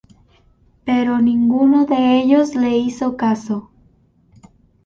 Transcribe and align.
Pero 0.83 1.19
ninguno 1.21 1.85
de 1.85 2.19
ellos 2.21 2.55
le 2.55 2.75
hizo 2.75 3.17
caso. 3.17 3.69